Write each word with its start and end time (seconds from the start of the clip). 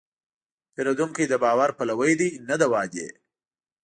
پیرودونکی 0.73 1.23
د 1.29 1.33
باور 1.43 1.69
پلوي 1.77 2.13
دی، 2.19 2.29
نه 2.47 2.55
د 2.61 2.63
وعدې. 2.73 3.07